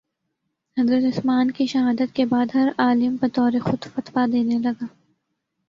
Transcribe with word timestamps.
حضرت 0.77 1.03
عثمان 1.05 1.51
کی 1.51 1.65
شہادت 1.65 2.15
کے 2.15 2.25
بعد 2.25 2.55
ہر 2.55 2.67
عالم 2.77 3.15
بطورِ 3.21 3.61
خود 3.61 3.83
فتویٰ 3.83 4.25
دینے 4.33 4.59
لگا 4.59 4.85